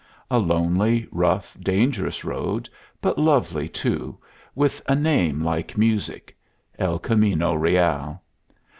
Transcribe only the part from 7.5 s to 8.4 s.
Real.